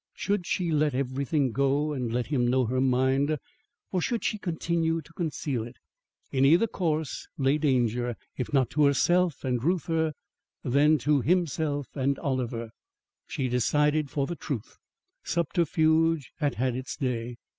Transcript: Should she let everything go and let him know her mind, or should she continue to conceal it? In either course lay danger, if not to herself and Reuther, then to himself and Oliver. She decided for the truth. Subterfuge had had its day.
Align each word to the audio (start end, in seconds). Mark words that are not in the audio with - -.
Should 0.15 0.47
she 0.47 0.71
let 0.71 0.95
everything 0.95 1.51
go 1.51 1.93
and 1.93 2.11
let 2.11 2.25
him 2.25 2.47
know 2.47 2.65
her 2.65 2.81
mind, 2.81 3.37
or 3.91 4.01
should 4.01 4.23
she 4.23 4.39
continue 4.39 4.99
to 4.99 5.13
conceal 5.13 5.63
it? 5.63 5.75
In 6.31 6.43
either 6.43 6.65
course 6.65 7.27
lay 7.37 7.59
danger, 7.59 8.15
if 8.35 8.51
not 8.51 8.71
to 8.71 8.85
herself 8.85 9.43
and 9.43 9.63
Reuther, 9.63 10.13
then 10.63 10.97
to 11.05 11.21
himself 11.21 11.85
and 11.95 12.17
Oliver. 12.17 12.71
She 13.27 13.47
decided 13.47 14.09
for 14.09 14.25
the 14.25 14.35
truth. 14.35 14.75
Subterfuge 15.23 16.31
had 16.39 16.55
had 16.55 16.75
its 16.75 16.95
day. 16.97 17.35